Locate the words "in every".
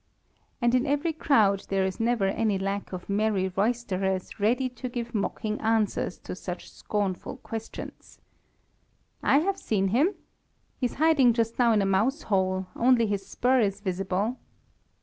0.73-1.13